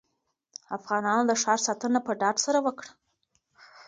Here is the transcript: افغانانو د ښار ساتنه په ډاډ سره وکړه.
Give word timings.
افغانانو 0.77 1.23
د 1.27 1.31
ښار 1.41 1.59
ساتنه 1.67 1.99
په 2.05 2.11
ډاډ 2.19 2.37
سره 2.45 2.59
وکړه. 2.65 2.91